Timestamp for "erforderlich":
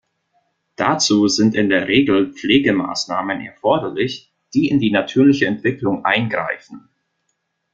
3.41-4.33